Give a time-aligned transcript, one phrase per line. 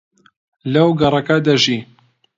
[0.73, 1.79] لەو گەڕەکە دەژی.